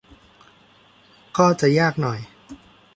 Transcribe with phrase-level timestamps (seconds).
[1.37, 2.19] ก็จะยากหน่อย